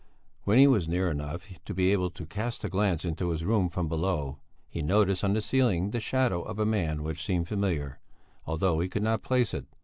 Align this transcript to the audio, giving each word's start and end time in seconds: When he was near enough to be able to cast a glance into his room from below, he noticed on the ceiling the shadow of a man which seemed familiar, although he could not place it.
When 0.45 0.57
he 0.57 0.65
was 0.65 0.87
near 0.89 1.11
enough 1.11 1.47
to 1.63 1.73
be 1.75 1.91
able 1.91 2.09
to 2.09 2.25
cast 2.25 2.63
a 2.63 2.69
glance 2.69 3.05
into 3.05 3.29
his 3.29 3.45
room 3.45 3.69
from 3.69 3.87
below, 3.87 4.39
he 4.67 4.81
noticed 4.81 5.23
on 5.23 5.33
the 5.33 5.41
ceiling 5.41 5.91
the 5.91 5.99
shadow 5.99 6.41
of 6.41 6.57
a 6.57 6.65
man 6.65 7.03
which 7.03 7.23
seemed 7.23 7.47
familiar, 7.47 7.99
although 8.47 8.79
he 8.79 8.89
could 8.89 9.03
not 9.03 9.21
place 9.21 9.53
it. 9.53 9.67